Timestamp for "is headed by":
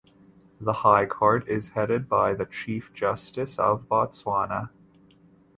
1.47-2.33